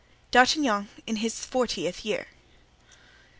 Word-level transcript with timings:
D'Artagnan 0.31 0.87
in 1.05 1.17
his 1.17 1.45
Fortieth 1.45 2.03
Year. 2.03 2.25